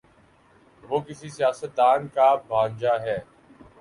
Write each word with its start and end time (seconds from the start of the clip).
وہ 0.83 0.99
کسی 0.99 1.29
سیاست 1.29 1.77
دان 1.77 2.07
کا 2.07 2.33
بھانجا 2.47 2.93
ہے۔ 3.03 3.17